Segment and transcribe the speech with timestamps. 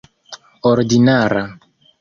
[0.69, 1.45] ordinara